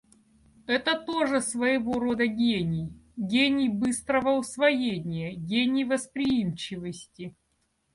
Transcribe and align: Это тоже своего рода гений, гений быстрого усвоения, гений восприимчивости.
Это 0.65 0.97
тоже 0.99 1.41
своего 1.41 1.99
рода 1.99 2.25
гений, 2.25 2.91
гений 3.17 3.69
быстрого 3.69 4.31
усвоения, 4.39 5.31
гений 5.35 5.85
восприимчивости. 5.85 7.35